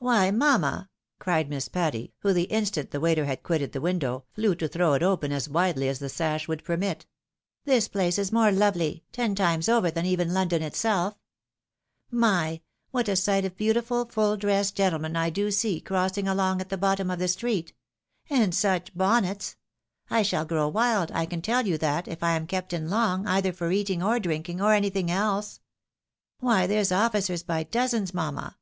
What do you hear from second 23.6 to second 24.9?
eating, or drinking, or